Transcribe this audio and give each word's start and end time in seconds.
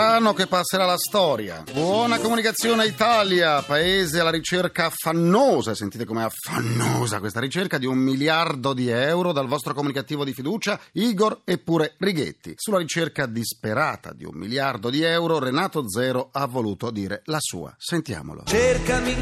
Brano 0.00 0.32
che 0.32 0.46
passerà 0.46 0.86
la 0.86 0.96
storia. 0.96 1.62
Buona 1.70 2.18
comunicazione 2.20 2.86
Italia, 2.86 3.60
paese 3.60 4.18
alla 4.18 4.30
ricerca 4.30 4.86
affannosa, 4.86 5.74
sentite 5.74 6.06
com'è 6.06 6.22
affannosa 6.22 7.18
questa 7.18 7.38
ricerca, 7.38 7.76
di 7.76 7.84
un 7.84 7.98
miliardo 7.98 8.72
di 8.72 8.88
euro 8.88 9.32
dal 9.32 9.46
vostro 9.46 9.74
comunicativo 9.74 10.24
di 10.24 10.32
fiducia, 10.32 10.80
Igor 10.92 11.42
eppure 11.44 11.96
Righetti. 11.98 12.54
Sulla 12.56 12.78
ricerca 12.78 13.26
disperata 13.26 14.14
di 14.14 14.24
un 14.24 14.36
miliardo 14.36 14.88
di 14.88 15.02
euro, 15.02 15.38
Renato 15.38 15.86
Zero 15.86 16.30
ha 16.32 16.46
voluto 16.46 16.90
dire 16.90 17.20
la 17.26 17.38
sua. 17.38 17.74
Sentiamolo. 17.76 18.44
Cercami 18.46 19.14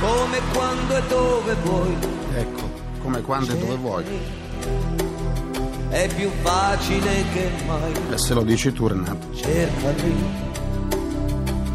come 0.00 0.38
quando 0.52 0.96
e 0.96 1.02
dove 1.08 1.54
vuoi. 1.54 1.96
Ecco, 2.34 2.70
come 3.00 3.22
quando 3.22 3.52
e 3.54 3.56
dove 3.56 3.76
vuoi. 3.76 5.07
È 5.90 6.08
più 6.14 6.30
facile 6.42 7.24
che 7.32 7.50
mai. 7.66 7.92
E 8.12 8.18
se 8.18 8.34
lo 8.34 8.42
dici 8.42 8.72
tu, 8.72 8.88
Renato. 8.88 9.34
Cercami 9.34 10.46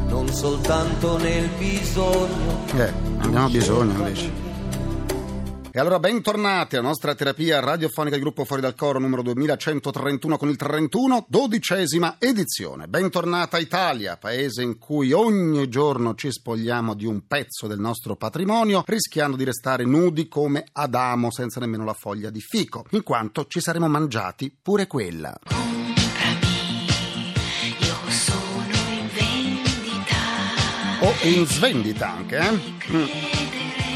non 0.07 0.27
soltanto 0.27 1.17
nel 1.17 1.49
bisogno. 1.57 2.65
Eh, 2.75 2.93
abbiamo 3.19 3.49
bisogno 3.49 3.91
invece. 3.91 4.42
E 5.75 5.79
allora 5.79 5.97
bentornati 5.97 6.75
alla 6.75 6.89
nostra 6.89 7.15
terapia 7.15 7.59
radiofonica 7.59 8.15
di 8.15 8.21
gruppo 8.21 8.45
Fuori 8.45 8.61
dal 8.61 8.75
Coro 8.75 8.99
numero 8.99 9.23
2131 9.23 10.37
con 10.37 10.49
il 10.49 10.55
31, 10.55 11.25
dodicesima 11.27 12.17
edizione. 12.19 12.87
Bentornata 12.87 13.57
Italia, 13.57 14.15
paese 14.17 14.61
in 14.61 14.77
cui 14.77 15.13
ogni 15.13 15.67
giorno 15.69 16.13
ci 16.13 16.31
spogliamo 16.31 16.93
di 16.93 17.07
un 17.07 17.25
pezzo 17.25 17.65
del 17.65 17.79
nostro 17.79 18.15
patrimonio, 18.15 18.83
rischiando 18.85 19.35
di 19.35 19.45
restare 19.45 19.83
nudi 19.83 20.27
come 20.27 20.63
Adamo 20.73 21.31
senza 21.31 21.59
nemmeno 21.59 21.85
la 21.85 21.95
foglia 21.95 22.29
di 22.29 22.39
fico, 22.39 22.85
in 22.91 23.01
quanto 23.01 23.47
ci 23.47 23.59
saremo 23.59 23.87
mangiati 23.87 24.55
pure 24.61 24.85
quella. 24.85 25.35
Io 27.79 28.11
sono 28.11 28.61
in 28.91 29.09
vendita. 29.11 30.17
O 30.99 31.13
in 31.23 31.47
svendita 31.47 32.11
anche, 32.11 32.37
eh? 32.37 32.51
Mm. 32.91 33.05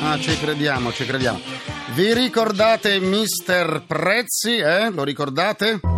Ah, 0.02 0.18
ci 0.20 0.36
crediamo, 0.38 0.92
ci 0.92 1.06
crediamo. 1.06 1.57
Vi 1.98 2.14
ricordate 2.14 3.00
Mister 3.00 3.82
Prezzi, 3.88 4.60
eh? 4.60 4.92
Lo 4.92 5.04
ricordate? 5.04 5.97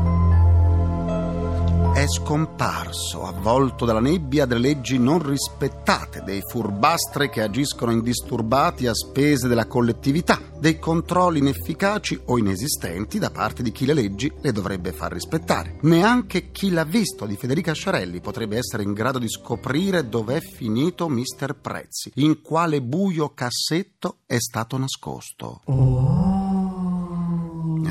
È 2.00 2.08
scomparso, 2.08 3.25
avvolto 3.25 3.83
dalla 3.83 4.00
nebbia 4.00 4.45
delle 4.45 4.69
leggi 4.69 4.97
non 4.97 5.22
rispettate, 5.22 6.23
dei 6.23 6.39
furbastri 6.47 7.30
che 7.30 7.42
agiscono 7.42 7.92
indisturbati 7.92 8.88
a 8.88 8.94
spese 8.94 9.50
della 9.50 9.67
collettività, 9.67 10.39
dei 10.58 10.80
controlli 10.80 11.39
inefficaci 11.39 12.17
o 12.27 12.38
inesistenti 12.38 13.20
da 13.20 13.31
parte 13.31 13.64
di 13.64 13.73
chi 13.73 13.86
le 13.86 13.94
leggi 13.94 14.31
le 14.39 14.53
dovrebbe 14.53 14.94
far 14.94 15.11
rispettare. 15.11 15.77
Neanche 15.81 16.52
chi 16.52 16.70
l'ha 16.70 16.86
visto 16.86 17.25
di 17.25 17.36
Federica 17.36 17.73
Sciarelli 17.73 18.22
potrebbe 18.22 18.55
essere 18.55 18.83
in 18.83 18.94
grado 18.94 19.20
di 19.20 19.27
scoprire 19.27 20.08
dov'è 20.08 20.39
finito 20.39 21.09
Mister 21.09 21.53
Prezzi, 21.53 22.14
in 22.16 22.42
quale 22.42 22.81
buio 22.81 23.33
cassetto 23.33 24.20
è 24.25 24.38
stato 24.39 24.77
nascosto. 24.77 25.64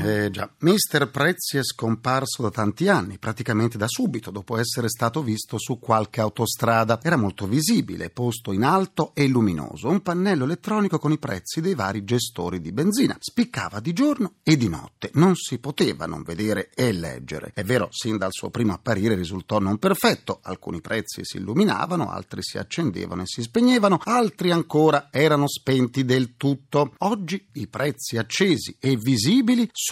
Eh 0.01 0.29
già, 0.31 0.49
Mister 0.59 1.09
Prezzi 1.09 1.57
è 1.57 1.63
scomparso 1.63 2.41
da 2.41 2.49
tanti 2.49 2.87
anni, 2.87 3.17
praticamente 3.17 3.77
da 3.77 3.87
subito, 3.87 4.31
dopo 4.31 4.57
essere 4.57 4.87
stato 4.87 5.21
visto 5.21 5.59
su 5.59 5.77
qualche 5.77 6.21
autostrada. 6.21 6.99
Era 7.03 7.17
molto 7.17 7.47
visibile, 7.47 8.09
posto 8.09 8.53
in 8.53 8.63
alto 8.63 9.11
e 9.13 9.27
luminoso, 9.27 9.89
un 9.89 10.01
pannello 10.01 10.45
elettronico 10.45 10.99
con 10.99 11.11
i 11.11 11.19
prezzi 11.19 11.59
dei 11.59 11.75
vari 11.75 12.05
gestori 12.05 12.61
di 12.61 12.71
benzina. 12.71 13.17
Spiccava 13.19 13.81
di 13.81 13.91
giorno 13.91 14.35
e 14.41 14.55
di 14.55 14.69
notte, 14.69 15.11
non 15.15 15.35
si 15.35 15.59
poteva 15.59 16.05
non 16.05 16.23
vedere 16.23 16.69
e 16.73 16.93
leggere. 16.93 17.51
È 17.53 17.63
vero, 17.63 17.89
sin 17.91 18.17
dal 18.17 18.31
suo 18.31 18.49
primo 18.49 18.73
apparire 18.73 19.15
risultò 19.15 19.59
non 19.59 19.79
perfetto, 19.79 20.39
alcuni 20.43 20.79
prezzi 20.79 21.25
si 21.25 21.37
illuminavano, 21.37 22.09
altri 22.09 22.41
si 22.41 22.57
accendevano 22.57 23.23
e 23.23 23.27
si 23.27 23.41
spegnevano, 23.41 23.99
altri 24.05 24.51
ancora 24.51 25.09
erano 25.11 25.47
spenti 25.47 26.05
del 26.05 26.37
tutto. 26.37 26.93
Oggi 26.99 27.49
i 27.53 27.67
prezzi 27.67 28.17
accesi 28.17 28.77
e 28.79 28.95
visibili 28.95 29.69
sono 29.71 29.88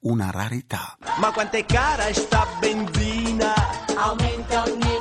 una 0.00 0.30
rarità. 0.30 0.98
Ma 1.20 1.32
quanto 1.32 1.56
cara 1.64 2.12
sta 2.12 2.46
benzina? 2.60 3.54
Aumenta 3.96 4.64
ogni. 4.64 4.97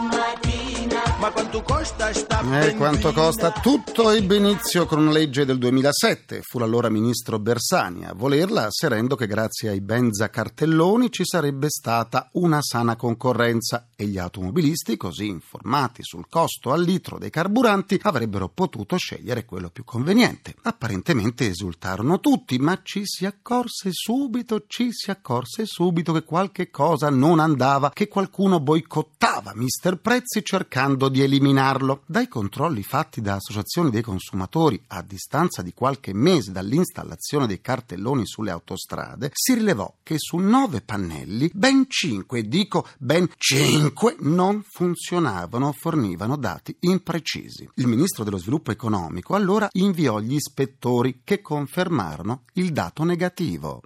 Ma 1.19 1.31
quanto 1.31 1.63
costa 1.63 2.13
sta 2.13 2.41
E? 2.61 2.67
Eh, 2.67 2.75
quanto 2.75 3.11
costa? 3.11 3.51
Tutto 3.51 4.11
ebbe 4.11 4.35
inizio 4.35 4.85
con 4.85 4.99
una 4.99 5.11
legge 5.11 5.45
del 5.45 5.57
2007. 5.57 6.41
Fu 6.43 6.59
l'allora 6.59 6.89
ministro 6.89 7.39
Bersani 7.39 8.05
a 8.05 8.13
volerla, 8.13 8.65
asserendo 8.65 9.15
che 9.15 9.25
grazie 9.25 9.69
ai 9.69 9.81
benzacartelloni 9.81 11.11
ci 11.11 11.23
sarebbe 11.25 11.69
stata 11.69 12.29
una 12.33 12.61
sana 12.61 12.95
concorrenza 12.95 13.87
e 13.95 14.05
gli 14.05 14.19
automobilisti, 14.19 14.95
così 14.95 15.27
informati 15.27 16.03
sul 16.03 16.27
costo 16.29 16.71
al 16.71 16.83
litro 16.83 17.17
dei 17.17 17.31
carburanti, 17.31 17.99
avrebbero 18.03 18.47
potuto 18.49 18.95
scegliere 18.95 19.43
quello 19.43 19.71
più 19.71 19.83
conveniente. 19.83 20.53
Apparentemente 20.61 21.47
esultarono 21.47 22.19
tutti, 22.19 22.59
ma 22.59 22.79
ci 22.83 23.01
si 23.05 23.25
accorse 23.25 23.89
subito, 23.91 24.65
ci 24.67 24.89
si 24.91 25.09
accorse 25.09 25.65
subito 25.65 26.13
che 26.13 26.23
qualche 26.23 26.69
cosa 26.69 27.09
non 27.09 27.39
andava, 27.39 27.89
che 27.89 28.07
qualcuno 28.07 28.59
boicottava 28.59 29.53
Mister 29.55 29.97
Prezzi 29.97 30.43
cercando 30.43 31.05
di 31.09 31.21
eliminarlo. 31.21 32.03
Dai 32.05 32.27
controlli 32.27 32.83
fatti 32.83 33.21
da 33.21 33.35
associazioni 33.35 33.89
dei 33.89 34.01
consumatori 34.01 34.81
a 34.87 35.01
distanza 35.01 35.61
di 35.61 35.73
qualche 35.73 36.13
mese 36.13 36.51
dall'installazione 36.51 37.47
dei 37.47 37.61
cartelloni 37.61 38.25
sulle 38.25 38.51
autostrade, 38.51 39.31
si 39.33 39.53
rilevò 39.53 39.93
che 40.03 40.15
su 40.17 40.37
nove 40.37 40.81
pannelli 40.81 41.51
ben 41.53 41.85
cinque, 41.87 42.47
dico 42.47 42.87
ben 42.97 43.29
cinque, 43.37 44.15
non 44.19 44.63
funzionavano 44.63 45.67
o 45.67 45.73
fornivano 45.73 46.37
dati 46.37 46.75
imprecisi. 46.81 47.69
Il 47.75 47.87
ministro 47.87 48.23
dello 48.23 48.37
sviluppo 48.37 48.71
economico 48.71 49.35
allora 49.35 49.67
inviò 49.73 50.19
gli 50.19 50.35
ispettori 50.35 51.21
che 51.23 51.41
confermarono 51.41 52.43
il 52.53 52.71
dato 52.71 53.03
negativo. 53.03 53.81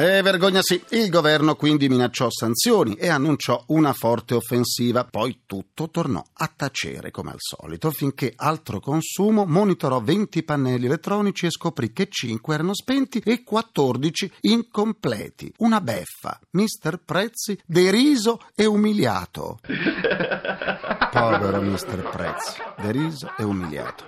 Eh, 0.00 0.22
vergogna 0.22 0.60
sì. 0.62 0.82
Il 0.92 1.10
governo 1.10 1.56
quindi 1.56 1.90
minacciò 1.90 2.30
sanzioni 2.30 2.94
e 2.94 3.08
annunciò 3.08 3.62
una 3.66 3.92
forte 3.92 4.34
offensiva. 4.34 5.04
Poi 5.04 5.42
tutto 5.44 5.90
tornò 5.90 6.24
a 6.32 6.50
tacere 6.56 7.10
come 7.10 7.32
al 7.32 7.36
solito, 7.38 7.90
finché 7.90 8.32
altro 8.34 8.80
consumo 8.80 9.44
monitorò 9.44 10.00
20 10.00 10.42
pannelli 10.42 10.86
elettronici 10.86 11.44
e 11.44 11.50
scoprì 11.50 11.92
che 11.92 12.08
5 12.08 12.54
erano 12.54 12.74
spenti 12.74 13.20
e 13.22 13.42
14 13.44 14.32
incompleti. 14.40 15.52
Una 15.58 15.82
beffa. 15.82 16.40
Mister 16.52 16.98
Prezzi 17.04 17.60
deriso 17.66 18.40
e 18.54 18.64
umiliato. 18.64 19.60
Povero 21.10 21.60
Mister 21.60 22.08
Prezzi, 22.08 22.60
deriso 22.80 23.32
e 23.36 23.42
umiliato. 23.42 24.04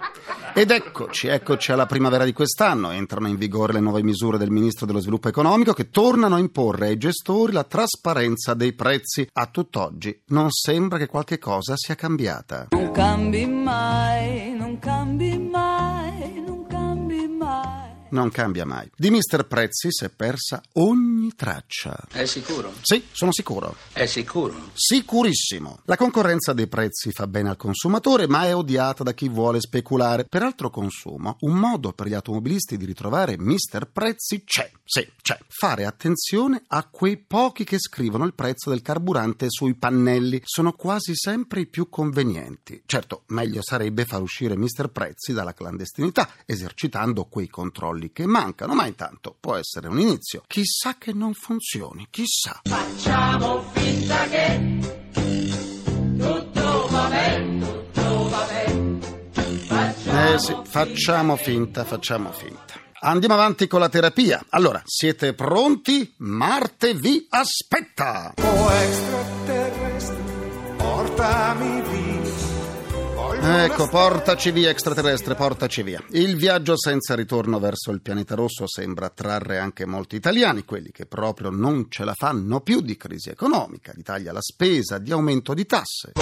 Ed 0.55 0.71
eccoci, 0.71 1.29
eccoci 1.29 1.73
alla 1.73 1.87
primavera 1.87 2.25
di 2.25 2.33
quest'anno. 2.33 2.91
Entrano 2.91 3.27
in 3.27 3.37
vigore 3.37 3.73
le 3.73 3.81
nuove 3.81 4.03
misure 4.03 4.39
del 4.39 4.51
Ministro 4.51 4.87
dello 4.87 5.01
Sviluppo 5.01 5.29
Economico 5.29 5.73
che 5.73 5.82
tornano 5.91 6.37
a 6.37 6.39
imporre 6.39 6.89
ai 6.89 6.99
gestori 6.99 7.53
la 7.53 7.65
trasparenza 7.65 8.55
dei 8.55 8.73
prezzi. 8.73 9.29
A 9.33 9.47
tutt'oggi 9.47 10.23
non 10.29 10.51
sembra 10.51 10.99
che 10.99 11.07
qualche 11.07 11.39
cosa 11.39 11.75
sia 11.77 11.95
cambiata. 11.95 12.69
Non 12.71 12.91
cambi 12.91 13.47
mai, 13.47 14.55
non 14.57 14.79
cambi 14.79 15.39
mai, 15.39 16.43
non 16.45 16.67
cambi 16.67 17.27
mai. 17.27 17.91
Non 18.11 18.31
cambia 18.31 18.67
mai. 18.67 18.91
Di 18.95 19.11
Mister 19.11 19.47
Prezzi 19.47 19.89
si 19.91 20.05
è 20.05 20.11
persa 20.11 20.61
ogni 20.75 21.12
traccia. 21.35 22.07
È 22.11 22.25
sicuro? 22.25 22.73
Sì, 22.83 23.05
sono 23.13 23.33
sicuro. 23.33 23.77
È 23.93 24.07
sicuro? 24.07 24.71
Sicurissimo. 24.75 25.81
La 25.85 25.97
concorrenza 25.97 26.53
dei 26.53 26.67
prezzi 26.67 27.11
fa 27.13 27.27
bene 27.27 27.51
al 27.51 27.57
consumatore, 27.57 28.27
ma 28.27 28.45
è 28.45 28.55
odiata 28.55 29.03
da 29.03 29.15
chi 29.15 29.29
vuole 29.29 29.61
speculare. 29.61 30.25
Per 30.25 30.43
altro 30.43 30.71
consumo, 30.71 31.37
un 31.41 31.55
modo 31.55 31.93
per 31.93 32.09
gli 32.09 32.15
automobilisti 32.15 32.77
di 32.77 32.85
ritrovare 32.85 33.39
Mister 33.39 33.89
Prezzi 33.91 34.43
c'è. 34.45 34.71
Sì, 34.85 35.09
c'è. 35.23 35.39
Fare 35.49 35.85
attenzione 35.85 36.63
a 36.67 36.87
quei 36.89 37.17
pochi 37.17 37.65
che 37.65 37.79
scrivono 37.79 38.25
il 38.25 38.35
prezzo 38.35 38.71
del 38.71 38.83
carburante 38.83 39.47
sui 39.49 39.75
pannelli. 39.75 40.41
Sono 40.45 40.73
quasi 40.73 41.13
sempre 41.15 41.61
i 41.61 41.67
più 41.67 41.89
convenienti. 41.89 42.83
Certo, 42.85 43.23
meglio 43.29 43.61
sarebbe 43.63 44.05
far 44.05 44.21
uscire 44.23 44.57
Mister 44.57 44.89
Prezzi 44.89 45.33
dalla 45.33 45.55
clandestinità, 45.55 46.29
esercitando 46.45 47.25
quei 47.25 47.49
controlli 47.49 48.13
che 48.13 48.27
mancano, 48.27 48.75
ma 48.75 48.87
intanto 48.87 49.37
può 49.39 49.57
essere 49.57 49.89
un 49.89 50.01
inizio. 50.01 50.43
Chissà 50.47 50.97
che 50.99 51.12
non 51.15 51.35
funzioni, 51.35 52.07
chissà. 52.11 52.61
Facciamo 52.65 53.63
finta 53.73 54.25
che 54.29 54.79
tutto 56.19 56.87
va 56.91 57.09
bene, 57.09 57.67
tutto 57.93 58.29
va 58.29 58.47
bene. 58.49 58.99
Facciamo 59.67 60.35
Eh 60.35 60.39
sì, 60.39 60.57
facciamo 60.65 61.37
finta, 61.37 61.85
facciamo 61.85 62.33
finta. 62.33 62.81
Andiamo 63.05 63.35
avanti 63.35 63.67
con 63.67 63.81
la 63.81 63.89
terapia. 63.89 64.45
Allora, 64.51 64.81
siete 64.85 65.35
pronti? 65.35 66.15
Marte 66.19 66.95
vi 66.95 67.27
aspetta! 67.31 68.33
O 68.37 68.73
extraterrestre 68.73 70.23
portami 70.77 71.81
via. 71.81 72.02
Voglio 73.43 73.57
Ecco, 73.65 73.89
portaci 73.89 74.53
via 74.53 74.71
extraterrestre, 74.71 75.35
portaci 75.35 75.83
via. 75.83 76.01
Il 76.11 76.37
viaggio 76.37 76.79
senza 76.79 77.17
ritorno 77.17 77.59
verso 77.59 77.91
il 77.91 78.01
pianeta 78.01 78.37
rosso 78.37 78.69
sembra 78.69 79.07
attrarre 79.07 79.59
anche 79.59 79.85
molti 79.85 80.15
italiani, 80.15 80.65
quelli 80.65 80.93
che 80.93 81.07
proprio 81.07 81.51
non 81.51 81.87
ce 81.89 82.05
la 82.05 82.15
fanno 82.17 82.61
più 82.61 82.81
di 82.81 82.97
crisi 82.97 83.31
economica, 83.31 83.93
di 83.95 84.03
taglia 84.03 84.31
alla 84.31 84.41
spesa, 84.41 84.99
di 84.99 85.11
aumento 85.11 85.55
di 85.55 85.67
tasse. 85.67 86.13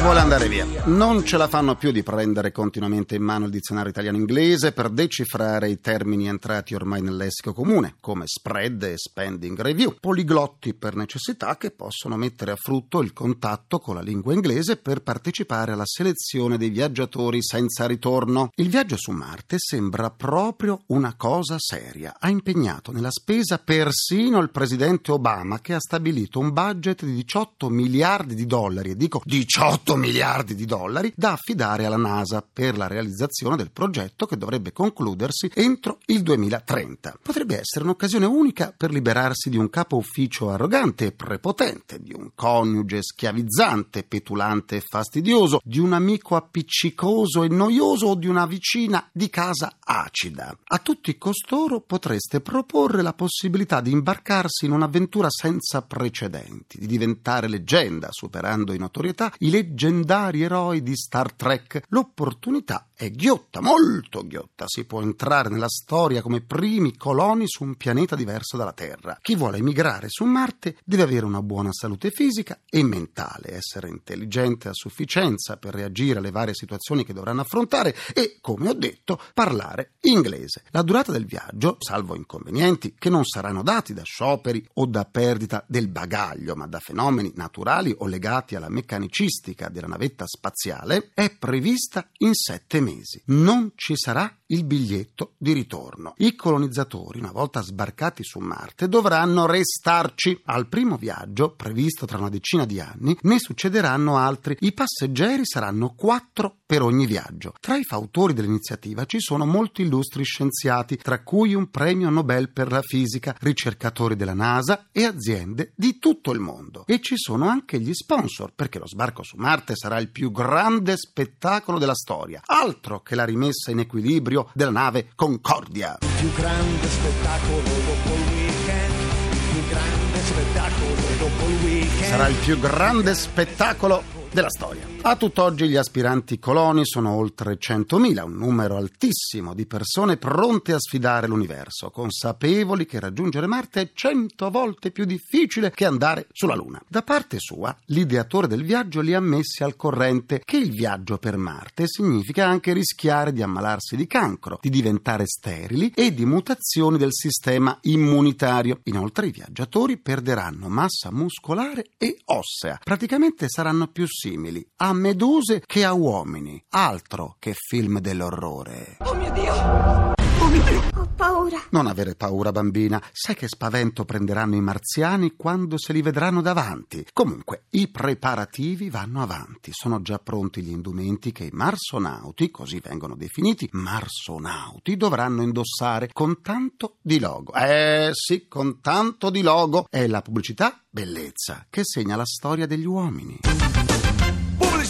Vuole 0.00 0.20
andare 0.20 0.48
via. 0.48 0.66
Non 0.86 1.26
ce 1.26 1.36
la 1.36 1.46
fanno 1.46 1.76
più 1.76 1.92
di 1.92 2.02
prendere 2.02 2.52
continuamente 2.52 3.16
in 3.16 3.22
mano 3.22 3.44
il 3.44 3.50
dizionario 3.50 3.90
italiano-inglese 3.90 4.72
per 4.72 4.88
decifrare 4.88 5.68
i 5.68 5.78
termini 5.78 6.26
entrati 6.26 6.74
ormai 6.74 7.02
nel 7.02 7.16
lessico 7.16 7.52
comune, 7.52 7.96
come 8.00 8.22
spread 8.24 8.82
e 8.82 8.94
spending 8.96 9.60
review. 9.60 9.96
Poliglotti 10.00 10.72
per 10.72 10.96
necessità 10.96 11.58
che 11.58 11.70
possono 11.70 12.16
mettere 12.16 12.52
a 12.52 12.56
frutto 12.56 13.02
il 13.02 13.12
contatto 13.12 13.78
con 13.78 13.94
la 13.94 14.00
lingua 14.00 14.32
inglese 14.32 14.78
per 14.78 15.02
partecipare 15.02 15.72
alla 15.72 15.84
selezione 15.84 16.56
dei 16.56 16.70
viaggiatori 16.70 17.42
senza 17.42 17.86
ritorno. 17.86 18.52
Il 18.54 18.70
viaggio 18.70 18.96
su 18.96 19.10
Marte 19.10 19.56
sembra 19.58 20.10
proprio 20.10 20.80
una 20.86 21.14
cosa 21.14 21.56
seria. 21.58 22.16
Ha 22.18 22.30
impegnato 22.30 22.90
nella 22.90 23.10
spesa 23.10 23.58
persino 23.58 24.38
il 24.38 24.50
presidente 24.50 25.12
Obama 25.12 25.60
che 25.60 25.74
ha 25.74 25.80
stabilito 25.80 26.38
un 26.38 26.54
budget 26.54 27.04
di 27.04 27.12
18 27.12 27.68
miliardi 27.68 28.34
di 28.34 28.46
dollari, 28.46 28.90
e 28.90 28.96
dico 28.96 29.20
18 29.24 29.88
miliardi 29.96 30.54
di 30.54 30.64
dollari, 30.64 31.12
da 31.14 31.32
affidare 31.32 31.84
alla 31.84 31.96
NASA 31.96 32.42
per 32.42 32.76
la 32.76 32.86
realizzazione 32.86 33.56
del 33.56 33.70
progetto 33.70 34.26
che 34.26 34.36
dovrebbe 34.36 34.72
concludersi 34.72 35.50
entro 35.54 35.98
il 36.06 36.22
2030. 36.22 37.18
Potrebbe 37.22 37.58
essere 37.58 37.84
un'occasione 37.84 38.26
unica 38.26 38.72
per 38.76 38.90
liberarsi 38.90 39.50
di 39.50 39.56
un 39.56 39.70
capo 39.70 39.96
ufficio 39.96 40.50
arrogante 40.50 41.06
e 41.06 41.12
prepotente, 41.12 42.00
di 42.00 42.12
un 42.12 42.30
coniuge 42.34 43.02
schiavizzante, 43.02 44.02
petulante 44.02 44.76
e 44.76 44.82
fastidioso, 44.86 45.60
di 45.62 45.78
un 45.78 45.92
amico 45.92 46.36
appiccicoso 46.36 47.42
e 47.42 47.48
noioso 47.48 48.06
o 48.06 48.14
di 48.14 48.26
una 48.26 48.46
vicina 48.46 49.08
di 49.12 49.28
casa 49.28 49.76
acida. 49.80 50.56
A 50.64 50.78
tutti 50.78 51.16
costoro 51.18 51.80
potreste 51.80 52.40
proporre 52.40 53.02
la 53.02 53.12
possibilità 53.12 53.80
di 53.80 53.90
imbarcarsi 53.90 54.66
in 54.66 54.72
un'avventura 54.72 55.28
senza 55.30 55.82
precedenti, 55.82 56.78
di 56.78 56.86
diventare 56.86 57.48
leggenda, 57.48 58.08
superando 58.10 58.72
in 58.72 58.80
notorietà 58.80 59.32
i 59.38 59.50
leggendari 59.80 60.42
eroi 60.42 60.82
di 60.82 60.94
Star 60.94 61.32
Trek. 61.32 61.84
L'opportunità 61.88 62.86
è 63.00 63.10
ghiotta, 63.10 63.62
molto 63.62 64.26
ghiotta. 64.26 64.66
Si 64.68 64.84
può 64.84 65.00
entrare 65.00 65.48
nella 65.48 65.70
storia 65.70 66.20
come 66.20 66.42
primi 66.42 66.98
coloni 66.98 67.44
su 67.46 67.64
un 67.64 67.76
pianeta 67.76 68.14
diverso 68.14 68.58
dalla 68.58 68.74
Terra. 68.74 69.16
Chi 69.22 69.36
vuole 69.36 69.56
emigrare 69.56 70.08
su 70.10 70.24
Marte 70.24 70.76
deve 70.84 71.04
avere 71.04 71.24
una 71.24 71.40
buona 71.40 71.72
salute 71.72 72.10
fisica 72.10 72.60
e 72.68 72.82
mentale, 72.82 73.54
essere 73.54 73.88
intelligente 73.88 74.68
a 74.68 74.74
sufficienza 74.74 75.56
per 75.56 75.72
reagire 75.72 76.18
alle 76.18 76.30
varie 76.30 76.52
situazioni 76.52 77.02
che 77.02 77.14
dovranno 77.14 77.40
affrontare 77.40 77.96
e, 78.12 78.36
come 78.42 78.68
ho 78.68 78.74
detto, 78.74 79.18
parlare 79.32 79.92
inglese. 80.02 80.64
La 80.68 80.82
durata 80.82 81.10
del 81.10 81.24
viaggio, 81.24 81.78
salvo 81.78 82.14
inconvenienti 82.14 82.96
che 82.98 83.08
non 83.08 83.24
saranno 83.24 83.62
dati 83.62 83.94
da 83.94 84.02
scioperi 84.02 84.62
o 84.74 84.84
da 84.84 85.06
perdita 85.06 85.64
del 85.66 85.88
bagaglio, 85.88 86.54
ma 86.54 86.66
da 86.66 86.80
fenomeni 86.80 87.32
naturali 87.34 87.94
o 87.96 88.06
legati 88.06 88.56
alla 88.56 88.68
meccanicistica 88.68 89.70
della 89.70 89.86
navetta 89.86 90.26
spaziale, 90.26 91.12
è 91.14 91.30
prevista 91.30 92.06
in 92.18 92.34
sette 92.34 92.78
mesi. 92.80 92.88
Non 93.26 93.72
ci 93.74 93.94
sarà 93.96 94.34
il 94.46 94.64
biglietto 94.64 95.34
di 95.38 95.52
ritorno. 95.52 96.14
I 96.18 96.34
colonizzatori, 96.34 97.18
una 97.18 97.32
volta 97.32 97.62
sbarcati 97.62 98.24
su 98.24 98.38
Marte, 98.38 98.88
dovranno 98.88 99.46
restarci. 99.46 100.40
Al 100.44 100.68
primo 100.68 100.96
viaggio, 100.96 101.54
previsto 101.54 102.06
tra 102.06 102.18
una 102.18 102.28
decina 102.28 102.64
di 102.64 102.80
anni, 102.80 103.16
ne 103.22 103.38
succederanno 103.38 104.16
altri. 104.16 104.56
I 104.60 104.72
passeggeri 104.72 105.42
saranno 105.44 105.94
quattro 105.94 106.58
per 106.66 106.82
ogni 106.82 107.06
viaggio. 107.06 107.54
Tra 107.60 107.76
i 107.76 107.84
fautori 107.84 108.32
dell'iniziativa 108.32 109.04
ci 109.04 109.20
sono 109.20 109.44
molti 109.44 109.82
illustri 109.82 110.24
scienziati, 110.24 110.96
tra 110.96 111.22
cui 111.22 111.54
un 111.54 111.70
premio 111.70 112.10
Nobel 112.10 112.50
per 112.50 112.70
la 112.70 112.82
fisica, 112.82 113.36
ricercatori 113.40 114.16
della 114.16 114.34
NASA 114.34 114.88
e 114.92 115.04
aziende 115.04 115.72
di 115.74 115.98
tutto 115.98 116.32
il 116.32 116.40
mondo. 116.40 116.84
E 116.86 117.00
ci 117.00 117.16
sono 117.16 117.48
anche 117.48 117.80
gli 117.80 117.92
sponsor, 117.92 118.52
perché 118.54 118.78
lo 118.78 118.86
sbarco 118.86 119.22
su 119.22 119.36
Marte 119.36 119.74
sarà 119.74 119.98
il 119.98 120.10
più 120.10 120.30
grande 120.30 120.96
spettacolo 120.96 121.78
della 121.78 121.94
storia, 121.94 122.40
altro 122.80 123.00
che 123.00 123.14
la 123.14 123.24
rimessa 123.24 123.70
in 123.70 123.78
equilibrio 123.78 124.48
della 124.54 124.70
nave 124.70 125.10
Concordia. 125.14 125.98
più 126.16 126.32
grande 126.32 126.88
spettacolo 126.88 127.60
dopo 127.60 128.14
il 128.14 128.32
weekend, 128.32 128.94
il 129.32 129.38
più 129.52 129.68
grande 129.68 130.18
spettacolo 130.18 130.94
dopo 131.18 131.48
il 131.50 131.56
weekend. 131.62 132.04
Sarà 132.04 132.28
il 132.28 132.36
più 132.36 132.58
grande 132.58 133.14
spettacolo 133.14 134.19
della 134.32 134.50
storia. 134.50 134.86
A 135.02 135.16
tutt'oggi 135.16 135.66
gli 135.66 135.76
aspiranti 135.76 136.38
coloni 136.38 136.84
sono 136.84 137.14
oltre 137.14 137.58
100.000, 137.58 138.22
un 138.22 138.36
numero 138.36 138.76
altissimo 138.76 139.54
di 139.54 139.66
persone 139.66 140.18
pronte 140.18 140.72
a 140.74 140.78
sfidare 140.78 141.26
l'universo, 141.26 141.90
consapevoli 141.90 142.84
che 142.84 143.00
raggiungere 143.00 143.46
Marte 143.46 143.80
è 143.80 143.90
100 143.94 144.50
volte 144.50 144.90
più 144.90 145.06
difficile 145.06 145.70
che 145.70 145.86
andare 145.86 146.26
sulla 146.32 146.54
Luna. 146.54 146.80
Da 146.86 147.02
parte 147.02 147.38
sua, 147.38 147.74
l'ideatore 147.86 148.46
del 148.46 148.62
viaggio 148.62 149.00
li 149.00 149.14
ha 149.14 149.20
messi 149.20 149.62
al 149.62 149.74
corrente 149.74 150.42
che 150.44 150.58
il 150.58 150.70
viaggio 150.70 151.16
per 151.16 151.38
Marte 151.38 151.84
significa 151.86 152.46
anche 152.46 152.74
rischiare 152.74 153.32
di 153.32 153.42
ammalarsi 153.42 153.96
di 153.96 154.06
cancro, 154.06 154.58
di 154.60 154.68
diventare 154.68 155.24
sterili 155.26 155.92
e 155.94 156.12
di 156.12 156.26
mutazioni 156.26 156.98
del 156.98 157.12
sistema 157.12 157.76
immunitario. 157.82 158.80
Inoltre 158.84 159.28
i 159.28 159.32
viaggiatori 159.32 159.96
perderanno 159.96 160.68
massa 160.68 161.10
muscolare 161.10 161.86
e 161.96 162.18
ossea, 162.26 162.78
praticamente 162.84 163.48
saranno 163.48 163.86
più 163.88 164.06
simili 164.20 164.66
a 164.76 164.92
meduse 164.92 165.62
che 165.64 165.84
a 165.84 165.92
uomini. 165.92 166.62
Altro 166.70 167.36
che 167.38 167.54
film 167.54 168.00
dell'orrore. 168.00 168.98
Oh 169.00 169.14
mio 169.14 169.32
Dio! 169.32 169.54
Oh 169.54 170.46
mio 170.48 170.62
Dio! 170.62 171.00
Ho 171.00 171.08
paura. 171.14 171.58
Non 171.70 171.86
avere 171.86 172.16
paura, 172.16 172.50
bambina. 172.50 173.00
Sai 173.12 173.34
che 173.36 173.46
spavento 173.46 174.04
prenderanno 174.04 174.56
i 174.56 174.60
marziani 174.60 175.34
quando 175.36 175.78
se 175.78 175.92
li 175.92 176.02
vedranno 176.02 176.42
davanti. 176.42 177.06
Comunque, 177.12 177.64
i 177.70 177.88
preparativi 177.88 178.90
vanno 178.90 179.22
avanti. 179.22 179.70
Sono 179.72 180.02
già 180.02 180.18
pronti 180.18 180.60
gli 180.60 180.70
indumenti 180.70 181.30
che 181.30 181.44
i 181.44 181.50
marsonauti, 181.52 182.50
così 182.50 182.80
vengono 182.80 183.14
definiti, 183.14 183.68
marsonauti, 183.72 184.96
dovranno 184.96 185.42
indossare 185.42 186.10
con 186.12 186.42
tanto 186.42 186.96
di 187.00 187.20
logo. 187.20 187.52
Eh 187.54 188.10
sì, 188.12 188.48
con 188.48 188.80
tanto 188.80 189.30
di 189.30 189.42
logo. 189.42 189.86
È 189.88 190.06
la 190.06 190.22
pubblicità 190.22 190.82
bellezza 190.90 191.66
che 191.70 191.82
segna 191.84 192.16
la 192.16 192.26
storia 192.26 192.66
degli 192.66 192.86
uomini. 192.86 193.38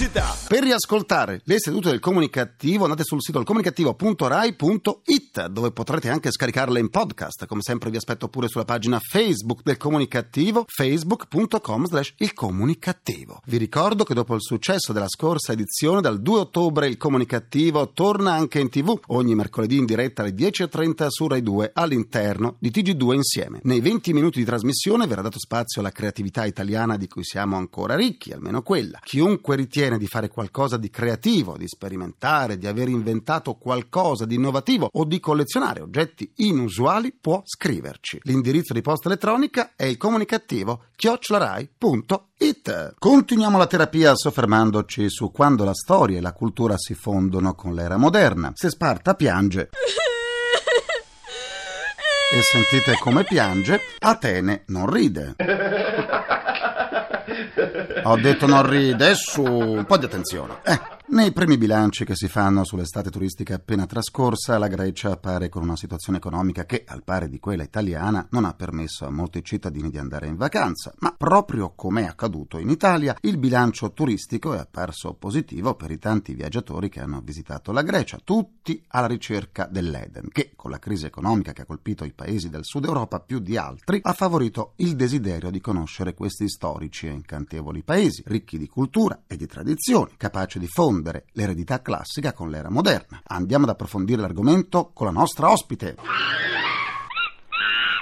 Pubblicità! 0.01 0.35
Per 0.49 0.63
riascoltare 0.63 1.43
le 1.45 1.59
sedute 1.59 1.91
del 1.91 2.01
comunicativo 2.01 2.85
andate 2.85 3.05
sul 3.05 3.21
sito 3.21 3.43
comunicativo.rai.it 3.43 5.47
dove 5.47 5.73
potrete 5.73 6.09
anche 6.09 6.33
scaricarle 6.33 6.81
in 6.81 6.89
podcast. 6.89 7.45
Come 7.45 7.61
sempre 7.63 7.91
vi 7.91 7.99
aspetto 7.99 8.29
pure 8.29 8.49
sulla 8.49 8.65
pagina 8.65 8.99
Facebook 8.99 9.61
del 9.63 9.77
comunicativo 9.77 10.65
facebook.com 10.67 11.85
slash 11.85 12.15
il 12.19 12.33
comunicativo. 12.33 13.43
Vi 13.45 13.59
ricordo 13.59 14.05
che 14.05 14.15
dopo 14.15 14.35
il 14.35 14.41
successo 14.41 14.95
della 14.95 15.07
scorsa 15.07 15.53
edizione 15.53 16.01
dal 16.01 16.23
2 16.23 16.39
ottobre 16.39 16.89
il 16.89 16.97
comunicativo 16.97 17.93
torna 17.93 18.33
anche 18.33 18.59
in 18.59 18.71
tv 18.71 18.99
ogni 19.09 19.35
mercoledì 19.35 19.77
in 19.77 19.85
diretta 19.85 20.23
alle 20.23 20.33
10.30 20.33 21.09
su 21.09 21.29
Rai 21.29 21.43
2 21.43 21.73
all'interno 21.75 22.57
di 22.59 22.71
TG2 22.71 23.15
insieme. 23.15 23.61
Nei 23.65 23.81
20 23.81 24.15
minuti 24.15 24.39
di 24.39 24.47
trasmissione 24.47 25.07
verrà 25.07 25.23
dato 25.23 25.39
spazio 25.39 25.83
alla 25.83 25.93
creatività 25.93 26.47
italiana 26.47 26.97
di 26.97 27.07
cui 27.07 27.23
siamo 27.23 27.57
ancora 27.57 27.95
ricchi, 27.95 28.33
almeno 28.33 28.63
quella. 28.63 28.99
Chiunque 29.03 29.57
ritiene 29.57 29.89
di 29.99 30.07
fare 30.07 30.29
qualcosa 30.29 30.77
di 30.77 30.91
creativo, 30.91 31.57
di 31.57 31.67
sperimentare, 31.67 32.59
di 32.59 32.67
aver 32.67 32.89
inventato 32.89 33.55
qualcosa 33.55 34.25
di 34.25 34.35
innovativo 34.35 34.89
o 34.93 35.05
di 35.05 35.21
collezionare 35.21 35.81
oggetti 35.81 36.33
inusuali 36.37 37.13
può 37.19 37.43
scriverci. 37.45 38.21
L'indirizzo 38.23 38.73
di 38.73 38.83
posta 38.83 39.09
elettronica 39.09 39.73
è 39.77 39.85
il 39.85 39.97
comunicativo 39.97 40.85
chiocciolarai.it. 40.97 42.95
Continuiamo 42.99 43.59
la 43.59 43.67
terapia 43.67 44.15
soffermandoci 44.15 45.09
su 45.09 45.31
quando 45.31 45.65
la 45.65 45.75
storia 45.75 46.19
e 46.19 46.21
la 46.21 46.33
cultura 46.33 46.77
si 46.77 46.95
fondono 46.95 47.55
con 47.55 47.75
l'era 47.75 47.97
moderna. 47.97 48.53
Se 48.55 48.71
Sparta 48.71 49.15
piange 49.15 49.71
e 52.33 52.41
sentite 52.43 52.97
come 53.01 53.25
piange, 53.25 53.81
Atene 53.99 54.63
non 54.67 54.89
ride. 54.91 55.35
Ho 58.05 58.17
detto 58.17 58.47
non 58.47 58.69
ride, 58.69 59.15
su, 59.15 59.43
un 59.43 59.85
po' 59.85 59.97
di 59.97 60.05
attenzione. 60.05 60.59
Eh, 60.63 60.79
Nei 61.13 61.33
primi 61.33 61.59
bilanci 61.59 62.05
che 62.05 62.15
si 62.15 62.29
fanno 62.29 62.63
sull'estate 62.63 63.11
turistica 63.11 63.57
appena 63.57 63.85
trascorsa, 63.85 64.59
la 64.59 64.69
Grecia 64.69 65.11
appare 65.11 65.49
con 65.49 65.65
una 65.65 65.75
situazione 65.75 66.19
economica 66.19 66.65
che, 66.67 66.85
al 66.87 67.03
pari 67.03 67.29
di 67.29 67.41
quella 67.41 67.65
italiana, 67.65 68.29
non 68.31 68.45
ha 68.45 68.55
permesso 68.55 69.07
a 69.07 69.11
molti 69.11 69.43
cittadini 69.43 69.91
di 69.91 69.99
andare 69.99 70.29
in 70.29 70.37
vacanza. 70.37 70.95
Ma 71.01 71.13
proprio 71.19 71.73
come 71.75 72.03
è 72.03 72.07
accaduto 72.07 72.59
in 72.59 72.71
Italia, 72.71 73.17
il 73.23 73.39
bilancio 73.39 73.93
turistico 73.93 74.55
è 74.55 74.59
apparso 74.59 75.15
positivo 75.15 75.75
per 75.75 75.91
i 75.91 75.99
tanti 75.99 76.33
viaggiatori 76.33 76.89
che 76.89 77.01
hanno 77.01 77.21
visitato 77.25 77.73
la 77.73 77.83
Grecia, 77.83 78.21
tutti 78.23 78.81
alla 78.87 79.09
ricerca 79.09 79.67
dell'Eden, 79.67 80.29
che, 80.29 80.53
con 80.55 80.71
la 80.71 80.79
crisi 80.79 81.07
economica 81.07 81.53
che 81.53 81.63
ha 81.63 81.67
colpito 81.67 82.05
i 82.05 82.13
paesi 82.13 82.51
del 82.51 82.65
sud 82.65 82.85
Europa 82.85 83.19
più 83.19 83.41
di 83.41 83.57
altri, 83.57 83.99
ha 84.01 84.13
favorito 84.13 84.75
il 84.77 84.95
desiderio 84.95 85.51
di 85.51 85.61
conoscere 85.61 86.15
questi 86.15 86.49
storici 86.49 87.09
e 87.09 87.11
incantevoli 87.11 87.83
paesi, 87.83 88.23
ricchi 88.27 88.59
di 88.59 88.69
cultura 88.69 89.25
e 89.27 89.37
di 89.37 89.47
tradizioni, 89.47 90.13
capaci 90.17 90.61
di 90.61 90.69
fondere 90.69 90.99
confondere 91.01 91.25
l'eredità 91.33 91.81
classica 91.81 92.33
con 92.33 92.51
l'era 92.51 92.71
moderna. 92.71 93.23
Andiamo 93.27 93.65
ad 93.65 93.71
approfondire 93.71 94.21
l'argomento 94.21 94.91
con 94.93 95.07
la 95.07 95.13
nostra 95.13 95.51
ospite. 95.51 95.97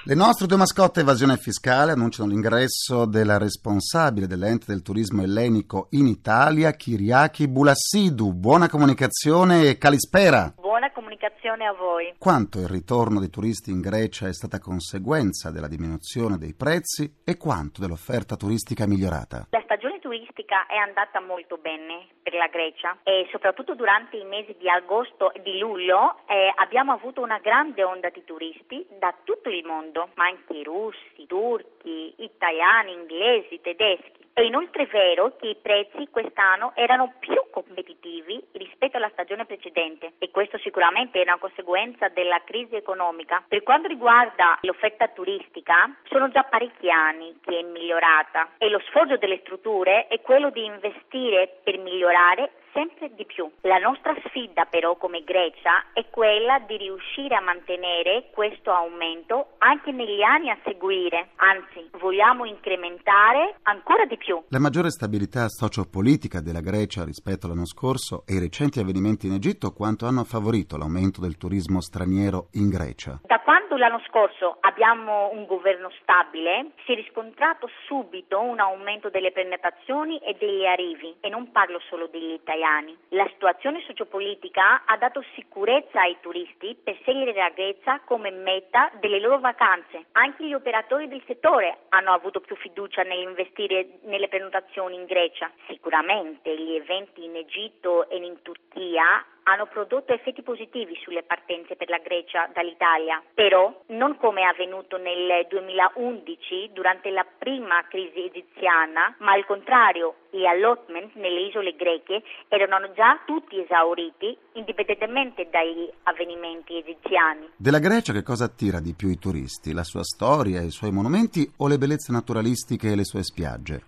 Le 0.04 0.14
nostre 0.14 0.46
due 0.46 0.56
mascotte 0.56 1.00
evasione 1.00 1.36
fiscale 1.36 1.92
annunciano 1.92 2.30
l'ingresso 2.30 3.04
della 3.04 3.36
responsabile 3.36 4.26
dell'ente 4.26 4.64
del 4.68 4.80
turismo 4.80 5.22
ellenico 5.22 5.88
in 5.90 6.06
Italia, 6.06 6.72
Kiriaki 6.72 7.46
Bulassidu. 7.46 8.32
Buona 8.32 8.68
comunicazione 8.68 9.68
e 9.68 9.76
calispera! 9.76 10.54
Buona 10.56 10.90
comunicazione 10.92 11.66
a 11.66 11.74
voi. 11.74 12.14
Quanto 12.16 12.58
il 12.58 12.68
ritorno 12.68 13.20
dei 13.20 13.28
turisti 13.28 13.70
in 13.70 13.80
Grecia 13.80 14.28
è 14.28 14.32
stata 14.32 14.58
conseguenza 14.58 15.50
della 15.50 15.68
diminuzione 15.68 16.38
dei 16.38 16.54
prezzi 16.54 17.16
e 17.22 17.36
quanto 17.36 17.82
dell'offerta 17.82 18.36
turistica 18.36 18.86
migliorata? 18.86 19.48
La 19.50 19.60
stagione 19.64 19.87
turistica 20.08 20.64
è 20.64 20.76
andata 20.76 21.20
molto 21.20 21.58
bene 21.58 22.06
per 22.22 22.32
la 22.32 22.46
Grecia 22.46 22.96
e 23.02 23.28
soprattutto 23.30 23.74
durante 23.74 24.16
i 24.16 24.24
mesi 24.24 24.56
di 24.58 24.66
agosto 24.66 25.34
e 25.34 25.42
di 25.42 25.58
luglio 25.58 26.20
eh, 26.26 26.50
abbiamo 26.54 26.92
avuto 26.92 27.20
una 27.20 27.38
grande 27.38 27.84
onda 27.84 28.08
di 28.08 28.24
turisti 28.24 28.86
da 28.98 29.14
tutto 29.22 29.50
il 29.50 29.62
mondo, 29.66 30.08
ma 30.14 30.24
anche 30.24 30.62
russi, 30.62 31.26
turchi, 31.26 32.14
italiani, 32.16 32.92
inglesi, 32.92 33.60
tedeschi. 33.60 34.27
È 34.38 34.42
inoltre 34.42 34.86
vero 34.86 35.34
che 35.36 35.48
i 35.48 35.56
prezzi 35.60 36.06
quest'anno 36.12 36.70
erano 36.76 37.14
più 37.18 37.34
competitivi 37.50 38.40
rispetto 38.52 38.96
alla 38.96 39.10
stagione 39.10 39.46
precedente 39.46 40.12
e 40.18 40.30
questo 40.30 40.58
sicuramente 40.58 41.18
è 41.18 41.22
una 41.22 41.38
conseguenza 41.38 42.06
della 42.06 42.40
crisi 42.44 42.76
economica. 42.76 43.42
Per 43.48 43.64
quanto 43.64 43.88
riguarda 43.88 44.56
l'offerta 44.60 45.08
turistica, 45.08 45.92
sono 46.04 46.30
già 46.30 46.44
parecchi 46.44 46.88
anni 46.88 47.36
che 47.40 47.58
è 47.58 47.62
migliorata 47.64 48.50
e 48.58 48.68
lo 48.68 48.78
sforzo 48.86 49.16
delle 49.16 49.40
strutture 49.40 50.06
è 50.06 50.20
quello 50.20 50.50
di 50.50 50.64
investire 50.64 51.58
per 51.64 51.76
migliorare 51.78 52.52
sempre 52.72 53.10
di 53.14 53.24
più. 53.24 53.50
La 53.62 53.78
nostra 53.78 54.14
sfida 54.26 54.64
però 54.64 54.96
come 54.96 55.24
Grecia 55.24 55.86
è 55.92 56.06
quella 56.10 56.58
di 56.60 56.76
riuscire 56.76 57.34
a 57.34 57.40
mantenere 57.40 58.28
questo 58.32 58.70
aumento 58.70 59.54
anche 59.58 59.90
negli 59.90 60.22
anni 60.22 60.50
a 60.50 60.58
seguire, 60.64 61.30
anzi 61.36 61.90
vogliamo 61.98 62.44
incrementare 62.44 63.56
ancora 63.62 64.04
di 64.04 64.16
più. 64.16 64.42
La 64.48 64.60
maggiore 64.60 64.90
stabilità 64.90 65.48
sociopolitica 65.48 66.40
della 66.40 66.60
Grecia 66.60 67.04
rispetto 67.04 67.46
all'anno 67.46 67.66
scorso 67.66 68.24
e 68.26 68.34
i 68.34 68.38
recenti 68.38 68.80
avvenimenti 68.80 69.26
in 69.26 69.34
Egitto 69.34 69.72
quanto 69.72 70.06
hanno 70.06 70.24
favorito 70.24 70.76
l'aumento 70.76 71.20
del 71.20 71.36
turismo 71.36 71.80
straniero 71.80 72.48
in 72.52 72.68
Grecia? 72.68 73.20
Da 73.24 73.40
quando 73.40 73.76
l'anno 73.76 74.00
scorso 74.08 74.58
abbiamo 74.60 75.30
un 75.32 75.46
governo 75.46 75.90
stabile 76.02 76.72
si 76.84 76.92
è 76.92 76.94
riscontrato 76.94 77.68
subito 77.86 78.40
un 78.40 78.60
aumento 78.60 79.08
delle 79.08 79.32
prenotazioni 79.32 80.18
e 80.18 80.36
degli 80.38 80.66
arrivi 80.66 81.16
e 81.20 81.28
non 81.28 81.50
parlo 81.50 81.80
solo 81.88 82.06
degli 82.06 82.32
italiani 82.32 82.57
italiani. 82.58 82.96
La 83.10 83.26
situazione 83.32 83.82
sociopolitica 83.86 84.84
ha 84.84 84.96
dato 84.96 85.24
sicurezza 85.34 86.00
ai 86.00 86.16
turisti 86.20 86.76
per 86.82 86.96
scegliere 87.00 87.32
la 87.32 87.50
Grecia 87.50 88.00
come 88.04 88.30
meta 88.30 88.90
delle 89.00 89.20
loro 89.20 89.38
vacanze. 89.38 90.06
Anche 90.12 90.44
gli 90.44 90.52
operatori 90.52 91.08
del 91.08 91.22
settore 91.26 91.86
hanno 91.90 92.12
avuto 92.12 92.40
più 92.40 92.56
fiducia 92.56 93.02
nell'investire 93.02 94.00
nelle 94.02 94.28
prenotazioni 94.28 94.96
in 94.96 95.04
Grecia. 95.04 95.50
Sicuramente 95.68 96.54
gli 96.56 96.74
eventi 96.74 97.24
in 97.24 97.36
Egitto 97.36 98.08
e 98.10 98.16
in 98.16 98.42
Turchia 98.42 99.24
hanno 99.48 99.66
prodotto 99.66 100.12
effetti 100.12 100.42
positivi 100.42 100.94
sulle 101.02 101.22
partenze 101.22 101.74
per 101.76 101.88
la 101.88 101.98
Grecia 101.98 102.48
dall'Italia, 102.52 103.22
però 103.32 103.72
non 103.88 104.16
come 104.18 104.42
è 104.42 104.44
avvenuto 104.44 104.98
nel 104.98 105.46
2011 105.48 106.70
durante 106.72 107.10
la 107.10 107.24
prima 107.24 107.82
crisi 107.88 108.24
egiziana, 108.24 109.14
ma 109.18 109.32
al 109.32 109.46
contrario 109.46 110.26
gli 110.30 110.44
allotment 110.44 111.14
nelle 111.14 111.40
isole 111.40 111.74
greche 111.74 112.22
erano 112.48 112.92
già 112.92 113.20
tutti 113.24 113.58
esauriti 113.58 114.36
indipendentemente 114.52 115.48
dagli 115.50 115.88
avvenimenti 116.02 116.76
egiziani. 116.76 117.48
Della 117.56 117.78
Grecia 117.78 118.12
che 118.12 118.22
cosa 118.22 118.44
attira 118.44 118.80
di 118.80 118.94
più 118.94 119.08
i 119.08 119.18
turisti? 119.18 119.72
La 119.72 119.84
sua 119.84 120.02
storia, 120.02 120.60
i 120.60 120.70
suoi 120.70 120.90
monumenti 120.90 121.50
o 121.58 121.68
le 121.68 121.78
bellezze 121.78 122.12
naturalistiche 122.12 122.92
e 122.92 122.96
le 122.96 123.04
sue 123.04 123.22
spiagge? 123.22 123.84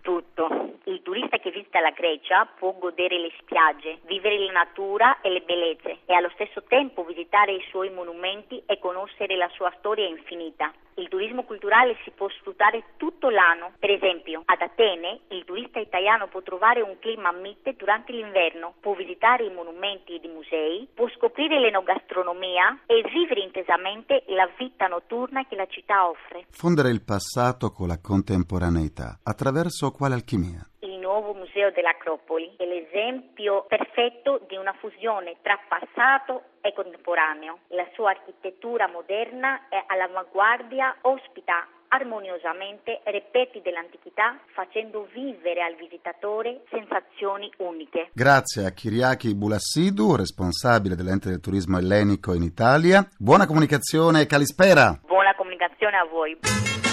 Grecia 2.10 2.44
può 2.58 2.72
godere 2.72 3.20
le 3.20 3.30
spiagge, 3.38 4.00
vivere 4.06 4.36
la 4.40 4.50
natura 4.50 5.20
e 5.20 5.30
le 5.30 5.42
bellezze 5.42 5.98
e 6.06 6.14
allo 6.14 6.28
stesso 6.34 6.64
tempo 6.66 7.04
visitare 7.04 7.52
i 7.52 7.64
suoi 7.70 7.88
monumenti 7.90 8.60
e 8.66 8.80
conoscere 8.80 9.36
la 9.36 9.48
sua 9.54 9.72
storia 9.78 10.08
infinita. 10.08 10.72
Il 10.94 11.08
turismo 11.08 11.44
culturale 11.44 11.96
si 12.02 12.10
può 12.10 12.28
sfruttare 12.28 12.82
tutto 12.96 13.30
l'anno. 13.30 13.74
Per 13.78 13.90
esempio, 13.90 14.42
ad 14.44 14.60
Atene 14.60 15.20
il 15.28 15.44
turista 15.44 15.78
italiano 15.78 16.26
può 16.26 16.42
trovare 16.42 16.80
un 16.80 16.98
clima 16.98 17.30
mite 17.30 17.74
durante 17.74 18.10
l'inverno, 18.10 18.74
può 18.80 18.94
visitare 18.94 19.44
i 19.44 19.52
monumenti 19.54 20.16
ed 20.16 20.24
i 20.24 20.28
musei, 20.28 20.88
può 20.92 21.08
scoprire 21.10 21.60
l'enogastronomia 21.60 22.80
e 22.86 23.02
vivere 23.08 23.40
intensamente 23.40 24.24
la 24.26 24.50
vita 24.58 24.88
notturna 24.88 25.46
che 25.46 25.54
la 25.54 25.66
città 25.66 26.08
offre. 26.08 26.46
Fondere 26.50 26.90
il 26.90 27.04
passato 27.04 27.70
con 27.70 27.86
la 27.86 28.00
contemporaneità 28.02 29.20
attraverso 29.22 29.92
quale 29.92 30.14
alchimia? 30.14 30.66
Nuovo 31.10 31.34
museo 31.34 31.72
dell'Acropoli 31.72 32.54
è 32.56 32.64
l'esempio 32.64 33.66
perfetto 33.66 34.46
di 34.46 34.54
una 34.54 34.72
fusione 34.78 35.38
tra 35.42 35.58
passato 35.66 36.54
e 36.60 36.72
contemporaneo. 36.72 37.66
La 37.74 37.86
sua 37.94 38.10
architettura 38.10 38.86
moderna 38.86 39.66
è 39.68 39.82
all'avanguardia, 39.88 40.98
ospita 41.00 41.66
armoniosamente 41.88 43.00
reperti 43.02 43.60
dell'antichità 43.60 44.38
facendo 44.54 45.08
vivere 45.12 45.62
al 45.62 45.74
visitatore 45.74 46.62
sensazioni 46.70 47.50
uniche. 47.58 48.10
Grazie 48.12 48.66
a 48.66 48.70
Kiriaki 48.70 49.34
Bulassidu, 49.34 50.14
responsabile 50.14 50.94
dell'ente 50.94 51.28
del 51.28 51.40
turismo 51.40 51.78
ellenico 51.78 52.34
in 52.34 52.44
Italia. 52.44 53.04
Buona 53.18 53.46
comunicazione 53.46 54.26
calispera! 54.26 55.00
Buona 55.02 55.34
comunicazione 55.34 55.96
a 55.96 56.04
voi. 56.04 56.89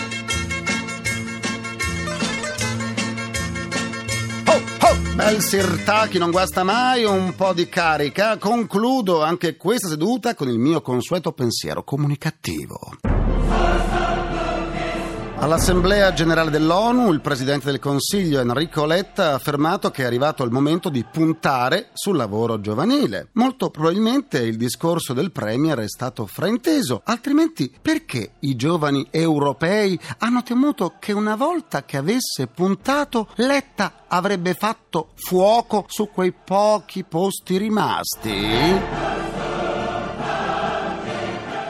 Bel 5.17 5.41
Sirtaki 5.41 6.19
non 6.19 6.29
guasta 6.29 6.63
mai, 6.63 7.03
un 7.03 7.33
po' 7.35 7.51
di 7.51 7.67
carica. 7.67 8.37
Concludo 8.37 9.23
anche 9.23 9.57
questa 9.57 9.87
seduta 9.87 10.35
con 10.35 10.47
il 10.47 10.59
mio 10.59 10.79
consueto 10.81 11.31
pensiero 11.31 11.83
comunicativo. 11.83 12.77
All'Assemblea 15.39 16.13
generale 16.13 16.49
dell'ONU 16.49 17.11
il 17.13 17.21
Presidente 17.21 17.67
del 17.67 17.79
Consiglio 17.79 18.39
Enrico 18.39 18.85
Letta 18.85 19.29
ha 19.29 19.33
affermato 19.35 19.91
che 19.91 20.01
è 20.01 20.05
arrivato 20.05 20.43
il 20.43 20.49
momento 20.49 20.89
di 20.89 21.05
puntare 21.05 21.89
sul 21.93 22.17
lavoro 22.17 22.59
giovanile. 22.59 23.29
Molto 23.33 23.69
probabilmente 23.69 24.39
il 24.39 24.57
discorso 24.57 25.13
del 25.13 25.31
Premier 25.31 25.77
è 25.77 25.87
stato 25.87 26.25
frainteso, 26.25 27.01
altrimenti 27.05 27.71
perché 27.79 28.31
i 28.39 28.55
giovani 28.55 29.07
europei 29.11 29.97
hanno 30.17 30.41
temuto 30.41 30.95
che 30.99 31.13
una 31.13 31.35
volta 31.35 31.85
che 31.85 31.97
avesse 31.97 32.47
puntato 32.47 33.29
Letta 33.35 34.05
avrebbe 34.07 34.55
fatto 34.55 35.11
fuoco 35.15 35.85
su 35.87 36.09
quei 36.11 36.33
pochi 36.33 37.03
posti 37.03 37.57
rimasti? 37.57 39.06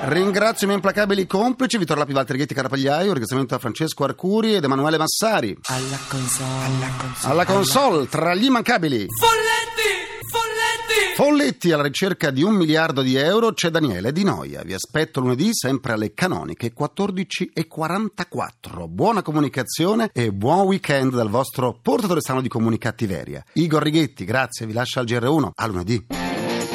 Ringrazio 0.07 0.63
i 0.63 0.67
miei 0.67 0.77
implacabili 0.77 1.27
complici 1.27 1.77
Vittorio 1.77 2.03
Lapi, 2.03 2.13
Valtteri 2.13 2.37
Ghetti, 2.37 2.53
Carapagliaio. 2.53 3.07
Un 3.07 3.09
ringraziamento 3.09 3.55
a 3.55 3.59
Francesco 3.59 4.05
Arcuri 4.05 4.55
ed 4.55 4.63
Emanuele 4.63 4.97
Massari. 4.97 5.53
Alla 5.63 5.99
console. 6.07 6.63
Alla 6.63 6.89
console. 6.97 7.33
Alla 7.33 7.45
console, 7.45 8.07
tra 8.07 8.33
gli 8.33 8.45
immancabili. 8.45 9.05
Folletti! 9.19 10.23
Folletti! 10.31 11.13
Folletti 11.13 11.73
alla 11.73 11.83
ricerca 11.83 12.31
di 12.31 12.41
un 12.41 12.55
miliardo 12.55 13.01
di 13.01 13.17
euro 13.17 13.51
c'è 13.51 13.69
Daniele 13.69 14.13
Di 14.13 14.23
Noia. 14.23 14.61
Vi 14.63 14.73
aspetto 14.73 15.19
lunedì 15.19 15.49
sempre 15.51 15.91
alle 15.91 16.13
canoniche 16.13 16.71
14.44. 16.73 18.87
Buona 18.87 19.21
comunicazione 19.21 20.09
e 20.13 20.31
buon 20.31 20.67
weekend 20.67 21.15
dal 21.15 21.29
vostro 21.29 21.77
portatore 21.81 22.21
sano 22.21 22.39
di 22.39 22.47
comunicattiveria. 22.47 23.43
Igor 23.55 23.83
Righetti, 23.83 24.23
grazie, 24.23 24.65
vi 24.65 24.71
lascio 24.71 25.01
al 25.01 25.05
GR1. 25.05 25.49
A 25.53 25.67
lunedì. 25.67 26.05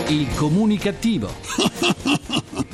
Il 0.08 0.28
comunicativo. 0.34 1.32